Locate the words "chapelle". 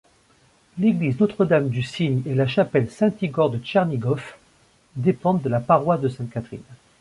2.47-2.89